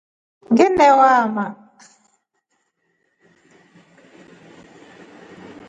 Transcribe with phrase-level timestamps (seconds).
[0.51, 1.45] Ngine waama.